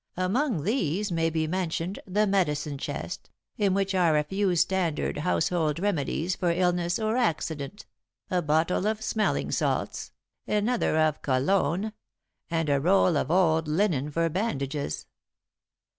[0.17, 5.77] Among these may be mentioned the medicine chest, in which are a few standard household
[5.79, 7.85] remedies for illness or accident,
[8.31, 10.11] a bottle of smelling salts,
[10.47, 11.93] another of cologne,
[12.49, 15.05] and a roll of old linen for bandages.